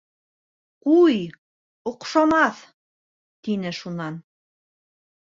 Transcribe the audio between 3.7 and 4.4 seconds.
шунан.